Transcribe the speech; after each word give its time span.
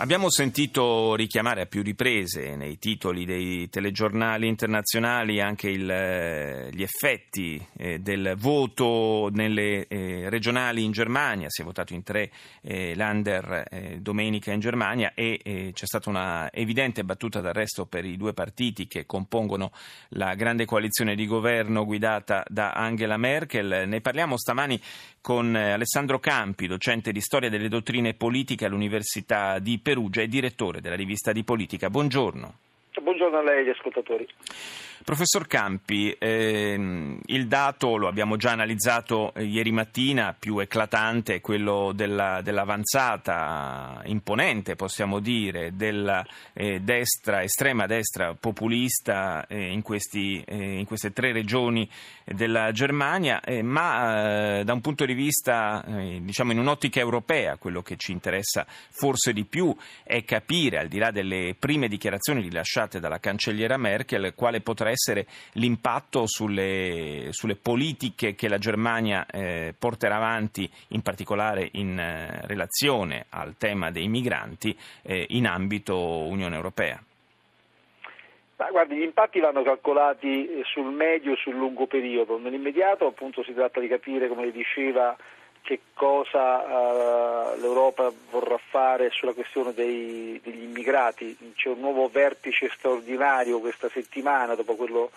Abbiamo 0.00 0.30
sentito 0.30 1.16
richiamare 1.16 1.62
a 1.62 1.66
più 1.66 1.82
riprese 1.82 2.54
nei 2.54 2.78
titoli 2.78 3.24
dei 3.24 3.68
telegiornali 3.68 4.46
internazionali 4.46 5.40
anche 5.40 5.68
il, 5.70 5.90
eh, 5.90 6.68
gli 6.72 6.82
effetti 6.82 7.60
eh, 7.76 7.98
del 7.98 8.34
voto 8.38 9.28
nelle 9.32 9.88
eh, 9.88 10.30
regionali 10.30 10.84
in 10.84 10.92
Germania. 10.92 11.48
Si 11.50 11.62
è 11.62 11.64
votato 11.64 11.94
in 11.94 12.04
tre 12.04 12.30
eh, 12.62 12.94
Lander 12.94 13.64
eh, 13.68 13.98
domenica 14.00 14.52
in 14.52 14.60
Germania 14.60 15.14
e 15.16 15.40
eh, 15.42 15.70
c'è 15.74 15.86
stata 15.86 16.08
una 16.08 16.48
evidente 16.52 17.02
battuta 17.02 17.40
d'arresto 17.40 17.84
per 17.84 18.04
i 18.04 18.16
due 18.16 18.32
partiti 18.32 18.86
che 18.86 19.04
compongono 19.04 19.72
la 20.10 20.36
grande 20.36 20.64
coalizione 20.64 21.16
di 21.16 21.26
governo 21.26 21.84
guidata 21.84 22.44
da 22.46 22.70
Angela 22.70 23.16
Merkel. 23.16 23.88
Ne 23.88 24.00
parliamo 24.00 24.38
stamani 24.38 24.80
con 25.20 25.56
Alessandro 25.56 26.20
Campi, 26.20 26.68
docente 26.68 27.10
di 27.10 27.20
storia 27.20 27.50
delle 27.50 27.68
dottrine 27.68 28.14
politiche 28.14 28.64
all'Università 28.64 29.58
di 29.58 29.78
Perugia 29.88 30.20
e 30.20 30.28
direttore 30.28 30.82
della 30.82 30.96
rivista 30.96 31.32
di 31.32 31.42
politica. 31.44 31.88
Buongiorno. 31.88 32.67
Buongiorno 33.18 33.50
a 33.50 33.52
lei 33.52 33.64
gli 33.64 33.70
ascoltatori. 33.70 34.28
Professor 35.08 35.46
Campi, 35.46 36.14
ehm, 36.18 37.20
il 37.26 37.46
dato 37.46 37.96
lo 37.96 38.08
abbiamo 38.08 38.36
già 38.36 38.50
analizzato 38.50 39.32
eh, 39.32 39.44
ieri 39.44 39.70
mattina, 39.70 40.36
più 40.38 40.58
eclatante 40.58 41.36
è 41.36 41.40
quello 41.40 41.92
della, 41.94 42.42
dell'avanzata 42.42 44.02
imponente, 44.04 44.76
possiamo 44.76 45.20
dire, 45.20 45.74
della 45.74 46.22
eh, 46.52 46.80
destra, 46.80 47.42
estrema 47.42 47.86
destra 47.86 48.34
populista 48.38 49.46
eh, 49.46 49.72
in, 49.72 49.80
questi, 49.80 50.44
eh, 50.46 50.78
in, 50.78 50.84
queste 50.84 51.12
tre 51.12 51.32
regioni 51.32 51.88
della 52.24 52.70
Germania, 52.72 53.40
eh, 53.40 53.62
ma 53.62 54.62
da 54.62 54.72
un 54.74 54.80
punto 54.82 55.06
di 55.06 55.14
vista, 55.14 55.82
diciamo 56.20 56.52
in 56.52 56.58
un'ottica 56.58 57.00
europea, 57.00 57.56
quello 57.56 57.80
che 57.80 57.96
ci 57.96 58.12
interessa 58.12 58.66
forse 58.68 59.32
di 59.32 59.44
più 59.44 59.74
è 60.02 60.22
capire, 60.24 60.78
al 60.78 60.88
di 60.88 60.98
là 60.98 61.10
delle 61.10 61.56
prime 61.58 61.88
dichiarazioni 61.88 62.42
rilasciate 62.42 63.00
dalla 63.08 63.18
cancelliera 63.18 63.76
Merkel, 63.76 64.34
quale 64.34 64.60
potrà 64.60 64.90
essere 64.90 65.26
l'impatto 65.54 66.26
sulle, 66.26 67.28
sulle 67.30 67.56
politiche 67.56 68.34
che 68.34 68.48
la 68.48 68.58
Germania 68.58 69.26
eh, 69.26 69.74
porterà 69.76 70.16
avanti, 70.16 70.70
in 70.88 71.00
particolare 71.00 71.68
in 71.72 71.98
eh, 71.98 72.46
relazione 72.46 73.24
al 73.30 73.56
tema 73.56 73.90
dei 73.90 74.08
migranti, 74.08 74.76
eh, 75.02 75.26
in 75.30 75.46
ambito 75.46 75.96
Unione 75.96 76.54
Europea? 76.54 77.02
Ma 78.56 78.70
guardi, 78.70 78.96
gli 78.96 79.02
impatti 79.02 79.38
vanno 79.38 79.62
calcolati 79.62 80.62
sul 80.64 80.92
medio 80.92 81.32
e 81.32 81.36
sul 81.36 81.54
lungo 81.54 81.86
periodo. 81.86 82.38
Nell'immediato 82.38 83.06
appunto 83.06 83.44
si 83.44 83.54
tratta 83.54 83.78
di 83.78 83.86
capire, 83.86 84.26
come 84.28 84.46
le 84.46 84.52
diceva, 84.52 85.16
che 85.68 85.80
cosa 85.92 86.62
uh, 86.64 87.60
l'Europa 87.60 88.10
vorrà 88.30 88.56
fare 88.56 89.10
sulla 89.10 89.34
questione 89.34 89.74
dei, 89.74 90.40
degli 90.42 90.62
immigrati. 90.62 91.36
C'è 91.54 91.68
un 91.68 91.80
nuovo 91.80 92.08
vertice 92.08 92.70
straordinario 92.74 93.60
questa 93.60 93.90
settimana, 93.90 94.54
dopo 94.54 94.76
quello 94.76 95.10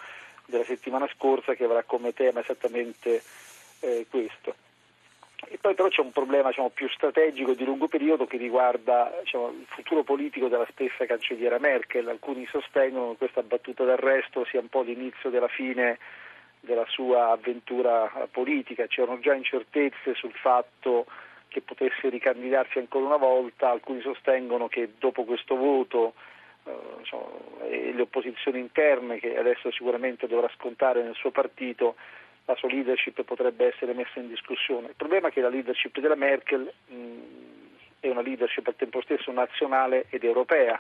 della 0.47 0.66
settimana 0.66 1.07
scorsa, 1.16 1.53
che 1.53 1.63
avrà 1.63 1.83
come 1.83 2.11
tema 2.11 2.41
esattamente 2.41 3.23
eh, 3.79 4.05
questo. 4.09 4.53
E 5.47 5.57
poi 5.57 5.73
però 5.73 5.88
c'è 5.88 6.02
un 6.02 6.11
problema 6.11 6.49
diciamo, 6.49 6.67
più 6.67 6.89
strategico 6.89 7.53
di 7.53 7.63
lungo 7.63 7.88
periodo 7.88 8.27
che 8.27 8.35
riguarda 8.35 9.09
diciamo, 9.22 9.52
il 9.57 9.66
futuro 9.69 10.03
politico 10.03 10.49
della 10.49 10.67
stessa 10.69 11.05
cancelliera 11.05 11.59
Merkel. 11.59 12.09
Alcuni 12.09 12.45
sostengono 12.52 13.11
che 13.11 13.19
questa 13.19 13.41
battuta 13.41 13.85
d'arresto 13.85 14.44
sia 14.44 14.59
un 14.59 14.68
po' 14.68 14.81
l'inizio 14.81 15.29
della 15.29 15.47
fine 15.47 15.97
della 16.61 16.85
sua 16.88 17.31
avventura 17.31 18.27
politica, 18.31 18.88
c'erano 18.88 19.19
già 19.19 19.33
incertezze 19.33 20.13
sul 20.13 20.33
fatto 20.33 21.05
che 21.47 21.61
potesse 21.61 22.07
ricandidarsi 22.07 22.77
ancora 22.77 23.05
una 23.05 23.17
volta, 23.17 23.69
alcuni 23.69 23.99
sostengono 24.01 24.67
che 24.69 24.94
dopo 24.97 25.25
questo 25.25 25.55
voto 25.55 26.13
eh, 26.63 26.71
insomma, 27.00 27.27
e 27.67 27.91
le 27.94 28.01
opposizioni 28.03 28.59
interne 28.59 29.19
che 29.19 29.38
adesso 29.38 29.69
sicuramente 29.71 30.27
dovrà 30.27 30.50
scontare 30.55 31.03
nel 31.03 31.16
suo 31.16 31.31
partito, 31.31 31.95
la 32.45 32.55
sua 32.55 32.69
leadership 32.69 33.21
potrebbe 33.23 33.67
essere 33.67 33.94
messa 33.94 34.19
in 34.19 34.29
discussione. 34.29 34.89
Il 34.89 34.95
problema 34.95 35.27
è 35.27 35.31
che 35.31 35.41
la 35.41 35.50
leadership 35.50 36.00
della 36.00 36.16
Merkel 36.16 36.71
mh, 36.88 36.95
è 38.00 38.09
una 38.09 38.21
leadership 38.21 38.67
al 38.67 38.75
tempo 38.75 39.01
stesso 39.01 39.31
nazionale 39.31 40.05
ed 40.09 40.23
europea 40.23 40.79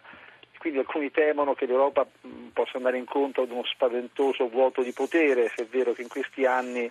quindi 0.61 0.77
alcuni 0.77 1.09
temono 1.09 1.55
che 1.55 1.65
l'Europa 1.65 2.05
possa 2.53 2.77
andare 2.77 2.99
incontro 2.99 3.41
ad 3.41 3.49
uno 3.49 3.63
spaventoso 3.65 4.47
vuoto 4.47 4.83
di 4.83 4.91
potere, 4.91 5.51
se 5.55 5.63
è 5.63 5.65
vero 5.65 5.93
che 5.93 6.03
in 6.03 6.07
questi 6.07 6.45
anni 6.45 6.87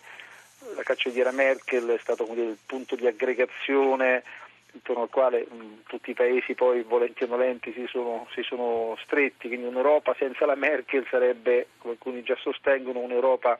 la 0.74 0.82
cancelliera 0.82 1.30
Merkel 1.30 1.86
è 1.86 1.98
stato 1.98 2.24
dire, 2.32 2.48
il 2.48 2.58
punto 2.66 2.96
di 2.96 3.06
aggregazione 3.06 4.24
intorno 4.72 5.02
al 5.02 5.08
quale 5.08 5.46
mh, 5.48 5.82
tutti 5.86 6.10
i 6.10 6.14
paesi 6.14 6.54
poi 6.54 6.82
volenti 6.82 7.22
o 7.22 7.28
nolenti 7.28 7.72
si 7.72 7.86
sono, 7.86 8.26
si 8.34 8.42
sono, 8.42 8.96
stretti, 9.04 9.46
quindi 9.46 9.66
un'Europa 9.68 10.16
senza 10.18 10.46
la 10.46 10.56
Merkel 10.56 11.06
sarebbe, 11.08 11.68
come 11.78 11.92
alcuni 11.92 12.24
già 12.24 12.36
sostengono, 12.40 12.98
un'Europa 12.98 13.56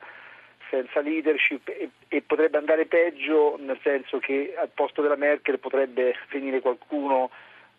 senza 0.69 0.99
leadership 0.99 1.69
e, 1.69 1.89
e 2.09 2.21
potrebbe 2.21 2.57
andare 2.57 2.85
peggio 2.85 3.57
nel 3.61 3.79
senso 3.81 4.19
che 4.19 4.55
al 4.57 4.71
posto 4.73 5.01
della 5.01 5.15
Merkel 5.15 5.57
potrebbe 5.57 6.17
venire 6.29 6.59
qualcuno 6.59 7.29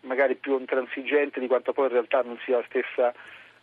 magari 0.03 0.35
più 0.35 0.57
intransigente 0.57 1.39
di 1.39 1.47
quanto 1.47 1.73
poi 1.73 1.85
in 1.85 1.93
realtà 1.93 2.21
non 2.21 2.39
sia 2.43 2.57
la 2.57 2.65
stessa 2.67 3.13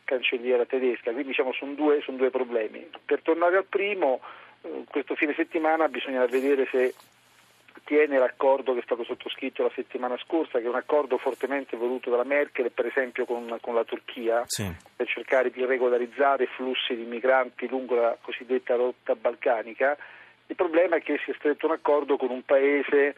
cancelliera 0.04 0.64
tedesca, 0.64 1.12
quindi 1.12 1.28
diciamo 1.28 1.52
sono 1.52 1.72
due, 1.74 2.00
sono 2.02 2.16
due 2.16 2.30
problemi. 2.30 2.88
Per 3.04 3.22
tornare 3.22 3.56
al 3.56 3.66
primo, 3.66 4.20
eh, 4.62 4.84
questo 4.88 5.14
fine 5.14 5.34
settimana 5.34 5.88
bisogna 5.88 6.24
vedere 6.26 6.66
se 6.70 6.94
tiene 7.84 8.18
l'accordo 8.18 8.72
che 8.72 8.80
è 8.80 8.82
stato 8.84 9.04
sottoscritto 9.04 9.62
la 9.62 9.72
settimana 9.74 10.16
scorsa, 10.18 10.58
che 10.58 10.64
è 10.64 10.68
un 10.68 10.74
accordo 10.74 11.18
fortemente 11.18 11.76
voluto 11.76 12.10
dalla 12.10 12.24
Merkel, 12.24 12.70
per 12.70 12.86
esempio 12.86 13.24
con, 13.24 13.56
con 13.60 13.74
la 13.74 13.84
Turchia, 13.84 14.42
sì. 14.46 14.70
per 14.94 15.08
cercare 15.08 15.50
di 15.50 15.64
regolarizzare 15.64 16.44
i 16.44 16.48
flussi 16.54 16.94
di 16.94 17.04
migranti 17.04 17.68
lungo 17.68 17.94
la 17.94 18.16
cosiddetta 18.20 18.74
rotta 18.74 19.14
balcanica. 19.14 19.96
Il 20.46 20.56
problema 20.56 20.96
è 20.96 21.02
che 21.02 21.18
si 21.24 21.30
è 21.30 21.34
stretto 21.34 21.66
un 21.66 21.72
accordo 21.72 22.16
con 22.16 22.30
un 22.30 22.44
paese 22.44 23.14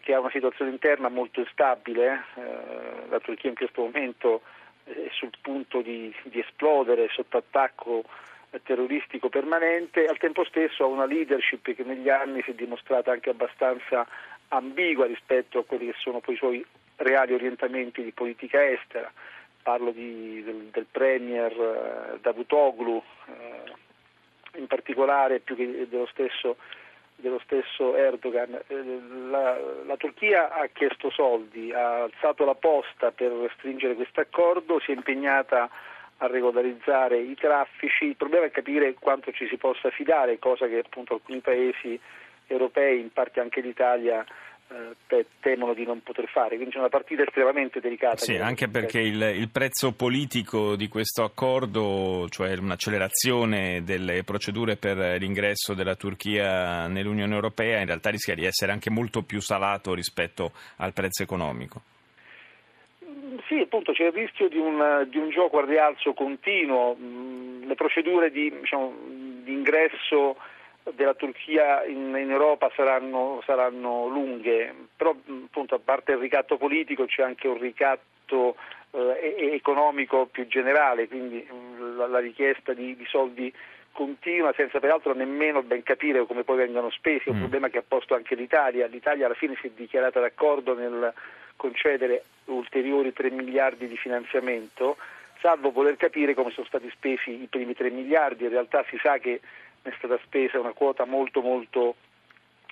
che 0.00 0.14
ha 0.14 0.20
una 0.20 0.30
situazione 0.30 0.70
interna 0.70 1.08
molto 1.08 1.40
instabile, 1.40 2.24
eh, 2.34 3.08
la 3.08 3.20
Turchia 3.20 3.50
in 3.50 3.56
questo 3.56 3.82
momento 3.82 4.42
è 4.84 5.08
sul 5.12 5.30
punto 5.40 5.80
di, 5.80 6.14
di 6.24 6.40
esplodere 6.40 7.08
sotto 7.10 7.38
attacco 7.38 8.04
terroristico 8.62 9.28
permanente, 9.28 10.06
al 10.06 10.18
tempo 10.18 10.44
stesso 10.44 10.84
ha 10.84 10.86
una 10.86 11.06
leadership 11.06 11.74
che 11.74 11.82
negli 11.82 12.08
anni 12.08 12.42
si 12.42 12.50
è 12.50 12.54
dimostrata 12.54 13.10
anche 13.10 13.30
abbastanza 13.30 14.06
ambigua 14.48 15.06
rispetto 15.06 15.58
a 15.58 15.64
quelli 15.64 15.86
che 15.86 15.96
sono 15.98 16.20
poi 16.20 16.34
i 16.34 16.38
suoi 16.38 16.66
reali 16.96 17.34
orientamenti 17.34 18.02
di 18.02 18.12
politica 18.12 18.64
estera. 18.64 19.10
Parlo 19.62 19.90
di, 19.90 20.42
del, 20.44 20.68
del, 20.70 20.86
premier 20.90 21.52
eh, 21.52 22.18
Davutoglu, 22.20 23.02
eh, 23.26 24.58
in 24.58 24.66
particolare 24.66 25.40
più 25.40 25.56
che 25.56 25.88
dello 25.88 26.06
stesso 26.06 26.56
dello 27.16 27.40
stesso 27.44 27.96
Erdogan. 27.96 28.58
Eh, 28.66 29.00
la, 29.30 29.58
la, 29.86 29.96
Turchia 29.96 30.52
ha 30.52 30.66
chiesto 30.72 31.10
soldi, 31.10 31.72
ha 31.72 32.02
alzato 32.02 32.44
la 32.44 32.54
posta 32.54 33.10
per 33.10 33.32
stringere 33.56 33.94
questo 33.94 34.20
accordo, 34.20 34.80
si 34.80 34.92
è 34.92 34.94
impegnata 34.94 35.70
a 36.18 36.26
regolarizzare 36.26 37.18
i 37.18 37.34
traffici, 37.34 38.04
il 38.04 38.16
problema 38.16 38.46
è 38.46 38.50
capire 38.50 38.94
quanto 38.94 39.32
ci 39.32 39.46
si 39.48 39.56
possa 39.56 39.90
fidare, 39.90 40.38
cosa 40.38 40.66
che 40.66 40.78
appunto 40.78 41.14
alcuni 41.14 41.40
paesi 41.40 41.98
europei, 42.46 43.00
in 43.00 43.12
parte 43.12 43.40
anche 43.40 43.60
l'Italia, 43.60 44.24
eh, 45.08 45.26
temono 45.40 45.74
di 45.74 45.84
non 45.84 46.02
poter 46.02 46.26
fare, 46.28 46.56
quindi 46.56 46.72
c'è 46.72 46.78
una 46.78 46.88
partita 46.88 47.22
estremamente 47.22 47.80
delicata. 47.80 48.16
Sì, 48.16 48.36
anche 48.36 48.68
perché 48.68 49.00
il, 49.00 49.20
il, 49.20 49.48
prezzo 49.50 49.92
politico 49.92 50.74
di 50.74 50.88
questo 50.88 51.22
accordo, 51.22 52.26
cioè 52.30 52.56
un'accelerazione 52.56 53.82
delle 53.84 54.24
procedure 54.24 54.76
per 54.76 54.96
l'ingresso 55.18 55.74
della 55.74 55.94
Turchia 55.94 56.86
nell'Unione 56.88 57.34
Europea, 57.34 57.80
in 57.80 57.86
realtà 57.86 58.10
rischia 58.10 58.34
di 58.34 58.44
essere 58.44 58.72
anche 58.72 58.90
molto 58.90 59.22
più 59.22 59.40
salato 59.40 59.94
rispetto 59.94 60.52
al 60.76 60.92
prezzo 60.92 61.22
economico. 61.22 61.82
Sì, 63.46 63.60
appunto 63.60 63.92
c'è 63.92 64.06
il 64.06 64.12
rischio 64.12 64.48
di 64.48 64.58
un, 64.58 65.06
di 65.08 65.18
un 65.18 65.30
gioco 65.30 65.58
a 65.58 65.64
rialzo 65.64 66.14
continuo, 66.14 66.96
mm, 66.98 67.66
le 67.66 67.74
procedure 67.74 68.30
di, 68.30 68.52
diciamo, 68.60 68.94
di 69.42 69.52
ingresso 69.52 70.36
della 70.92 71.14
Turchia 71.14 71.84
in, 71.84 72.14
in 72.16 72.30
Europa 72.30 72.70
saranno, 72.74 73.42
saranno, 73.46 74.06
lunghe, 74.06 74.74
però 74.96 75.10
appunto 75.10 75.74
a 75.74 75.80
parte 75.82 76.12
il 76.12 76.18
ricatto 76.18 76.56
politico 76.56 77.06
c'è 77.06 77.22
anche 77.22 77.48
un 77.48 77.58
ricatto 77.58 78.56
eh, 78.90 79.50
economico 79.54 80.26
più 80.26 80.46
generale, 80.46 81.08
quindi 81.08 81.46
la, 81.96 82.06
la 82.06 82.18
richiesta 82.18 82.74
di, 82.74 82.94
di, 82.96 83.06
soldi 83.06 83.52
continua 83.92 84.52
senza 84.54 84.80
peraltro 84.80 85.14
nemmeno 85.14 85.62
ben 85.62 85.82
capire 85.82 86.26
come 86.26 86.42
poi 86.42 86.58
vengano 86.58 86.90
spesi, 86.90 87.28
è 87.28 87.30
un 87.30 87.36
mm. 87.36 87.40
problema 87.40 87.68
che 87.68 87.78
ha 87.78 87.84
posto 87.86 88.14
anche 88.14 88.34
l'Italia. 88.34 88.86
L'Italia 88.86 89.26
alla 89.26 89.34
fine 89.34 89.56
si 89.60 89.68
è 89.68 89.70
dichiarata 89.74 90.20
d'accordo 90.20 90.74
nel 90.74 91.12
concedere 91.56 92.24
ulteriori 92.46 93.12
3 93.12 93.30
miliardi 93.30 93.88
di 93.88 93.96
finanziamento, 93.96 94.96
salvo 95.40 95.70
voler 95.70 95.96
capire 95.96 96.34
come 96.34 96.50
sono 96.50 96.66
stati 96.66 96.90
spesi 96.90 97.42
i 97.42 97.46
primi 97.48 97.74
3 97.74 97.90
miliardi. 97.90 98.44
In 98.44 98.50
realtà 98.50 98.84
si 98.88 98.98
sa 99.00 99.18
che 99.18 99.40
è 99.90 99.94
stata 99.98 100.18
spesa 100.24 100.58
una 100.58 100.72
quota 100.72 101.04
molto 101.04 101.40
molto 101.40 101.96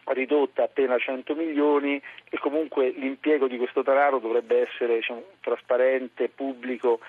ridotta 0.06 0.64
appena 0.64 0.98
100 0.98 1.34
milioni 1.34 2.00
e 2.28 2.38
comunque 2.38 2.90
l'impiego 2.90 3.46
di 3.46 3.56
questo 3.56 3.82
denaro 3.82 4.18
dovrebbe 4.18 4.62
essere 4.68 4.96
diciamo, 4.96 5.22
trasparente, 5.40 6.28
pubblico 6.28 7.00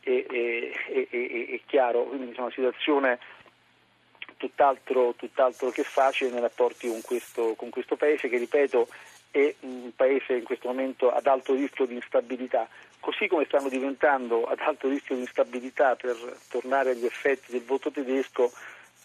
e, 0.00 0.26
e, 0.28 0.76
e, 0.88 1.08
e, 1.10 1.62
chiaro, 1.66 2.04
quindi 2.04 2.26
diciamo, 2.26 2.46
una 2.46 2.54
situazione 2.54 3.18
tutt'altro, 4.36 5.14
tutt'altro, 5.16 5.70
che 5.70 5.84
facile 5.84 6.30
nei 6.30 6.40
rapporti 6.40 6.88
con 6.88 7.00
questo, 7.00 7.54
con 7.54 7.70
questo 7.70 7.96
paese 7.96 8.28
che 8.28 8.38
ripeto 8.38 8.88
è 9.30 9.54
un 9.60 9.92
paese 9.96 10.34
in 10.34 10.44
questo 10.44 10.68
momento 10.68 11.10
ad 11.10 11.26
alto 11.26 11.54
rischio 11.54 11.86
di 11.86 11.94
instabilità, 11.94 12.68
così 13.00 13.28
come 13.28 13.46
stanno 13.46 13.68
diventando 13.68 14.44
ad 14.44 14.58
alto 14.58 14.88
rischio 14.88 15.14
di 15.14 15.22
instabilità 15.22 15.96
per 15.96 16.16
tornare 16.50 16.90
agli 16.90 17.06
effetti 17.06 17.52
del 17.52 17.64
voto 17.64 17.90
tedesco 17.90 18.52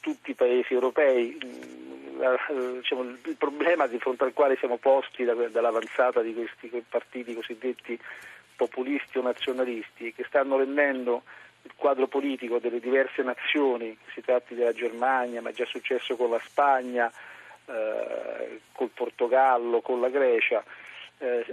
tutti 0.07 0.31
i 0.31 0.35
paesi 0.35 0.73
europei. 0.73 1.37
Mm, 1.43 2.77
diciamo, 2.79 3.01
il 3.01 3.35
problema 3.37 3.87
di 3.87 3.99
fronte 3.99 4.23
al 4.23 4.31
quale 4.31 4.55
siamo 4.55 4.77
posti 4.77 5.25
dall'avanzata 5.25 6.21
di 6.21 6.33
questi 6.33 6.71
partiti 6.87 7.35
cosiddetti 7.35 7.99
populisti 8.55 9.17
o 9.17 9.21
nazionalisti 9.21 10.13
che 10.13 10.23
stanno 10.27 10.57
rendendo 10.57 11.23
il 11.63 11.73
quadro 11.75 12.07
politico 12.07 12.57
delle 12.57 12.79
diverse 12.79 13.21
nazioni, 13.21 13.95
si 14.13 14.21
tratti 14.21 14.55
della 14.55 14.71
Germania, 14.71 15.41
ma 15.41 15.49
è 15.49 15.53
già 15.53 15.65
successo 15.65 16.15
con 16.15 16.29
la 16.29 16.39
Spagna, 16.41 17.11
eh, 17.65 18.61
col 18.71 18.89
Portogallo, 18.93 19.81
con 19.81 19.99
la 19.99 20.09
Grecia, 20.09 20.63
eh, 21.19 21.45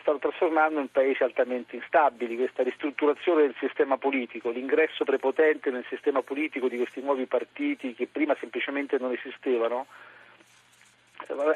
stanno 0.00 0.18
trasformando 0.18 0.80
in 0.80 0.90
paesi 0.90 1.22
altamente 1.22 1.76
instabili. 1.76 2.36
Questa 2.36 2.62
ristrutturazione 2.62 3.42
del 3.42 3.54
sistema 3.58 3.96
politico, 3.96 4.50
l'ingresso 4.50 5.04
prepotente 5.04 5.70
nel 5.70 5.84
sistema 5.88 6.22
politico 6.22 6.68
di 6.68 6.76
questi 6.76 7.00
nuovi 7.00 7.26
partiti 7.26 7.94
che 7.94 8.06
prima 8.06 8.36
semplicemente 8.38 8.98
non 8.98 9.12
esistevano, 9.12 9.86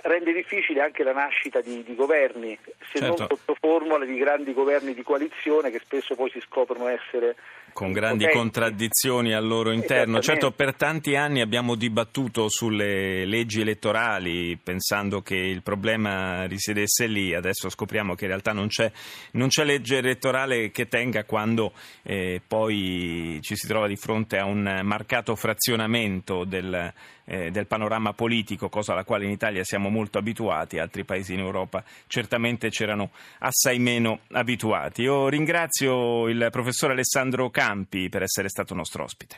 rende 0.02 0.32
difficile 0.32 0.80
anche 0.82 1.02
la 1.02 1.12
nascita 1.12 1.60
di, 1.60 1.82
di 1.82 1.94
governi, 1.94 2.58
se 2.92 2.98
certo. 2.98 3.06
non 3.06 3.16
sotto 3.16 3.56
formule 3.58 4.06
di 4.06 4.16
grandi 4.16 4.52
governi 4.52 4.94
di 4.94 5.02
coalizione 5.02 5.70
che 5.70 5.80
spesso 5.82 6.14
poi 6.14 6.30
si 6.30 6.40
scoprono 6.40 6.88
essere 6.88 7.36
con 7.72 7.92
grandi 7.92 8.24
potenti. 8.24 8.38
contraddizioni 8.38 9.32
al 9.32 9.46
loro 9.46 9.72
interno. 9.72 10.20
Certo, 10.20 10.50
per 10.52 10.74
tanti 10.74 11.16
anni 11.16 11.40
abbiamo 11.40 11.74
dibattuto 11.74 12.48
sulle 12.48 13.24
leggi 13.24 13.60
elettorali 13.60 14.56
pensando 14.62 15.22
che 15.22 15.36
il 15.36 15.62
problema 15.62 16.44
risiedesse 16.44 17.06
lì, 17.06 17.34
adesso 17.34 17.68
scopriamo 17.68 18.14
che 18.14 18.24
in 18.24 18.30
realtà 18.30 18.52
non 18.52 18.68
c'è, 18.68 18.90
non 19.32 19.48
c'è 19.48 19.64
legge 19.64 19.98
elettorale 19.98 20.70
che 20.70 20.88
tenga 20.88 21.24
quando 21.24 21.72
eh, 22.02 22.40
poi 22.46 23.38
ci 23.42 23.56
si 23.56 23.66
trova 23.66 23.86
di 23.86 23.96
fronte 23.96 24.38
a 24.38 24.44
un 24.44 24.80
marcato 24.82 25.34
frazionamento 25.34 26.44
del, 26.44 26.92
eh, 27.24 27.50
del 27.50 27.66
panorama 27.66 28.12
politico, 28.12 28.68
cosa 28.68 28.92
alla 28.92 29.04
quale 29.04 29.24
in 29.24 29.30
Italia 29.52 29.64
siamo 29.64 29.90
molto 29.90 30.18
abituati, 30.18 30.78
altri 30.78 31.04
paesi 31.04 31.34
in 31.34 31.40
Europa 31.40 31.84
certamente 32.06 32.70
c'erano 32.70 33.10
assai 33.40 33.78
meno 33.78 34.20
abituati. 34.32 35.02
Io 35.02 35.28
ringrazio 35.28 36.28
il 36.28 36.48
professor 36.50 36.90
Alessandro 36.90 37.50
Campi 37.50 38.08
per 38.08 38.22
essere 38.22 38.48
stato 38.48 38.74
nostro 38.74 39.04
ospite. 39.04 39.36